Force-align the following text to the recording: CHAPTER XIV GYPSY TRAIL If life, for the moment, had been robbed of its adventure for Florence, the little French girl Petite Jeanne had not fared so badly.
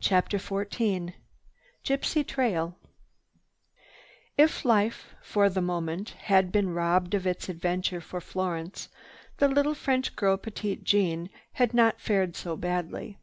CHAPTER 0.00 0.36
XIV 0.38 1.12
GYPSY 1.84 2.24
TRAIL 2.24 2.76
If 4.36 4.64
life, 4.64 5.14
for 5.22 5.48
the 5.48 5.60
moment, 5.60 6.08
had 6.22 6.50
been 6.50 6.74
robbed 6.74 7.14
of 7.14 7.24
its 7.24 7.48
adventure 7.48 8.00
for 8.00 8.20
Florence, 8.20 8.88
the 9.36 9.46
little 9.46 9.74
French 9.74 10.16
girl 10.16 10.36
Petite 10.38 10.82
Jeanne 10.82 11.30
had 11.52 11.72
not 11.72 12.00
fared 12.00 12.34
so 12.34 12.56
badly. 12.56 13.16